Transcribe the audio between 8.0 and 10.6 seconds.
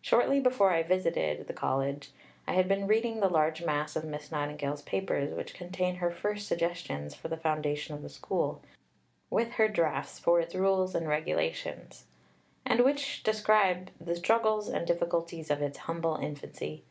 the school, with her drafts for its